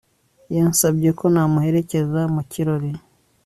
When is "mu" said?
2.33-2.41